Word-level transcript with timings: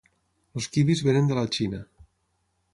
Els 0.59 0.67
kiwis 0.77 1.03
venen 1.09 1.29
de 1.33 1.39
la 1.41 1.45
Xina. 1.59 1.85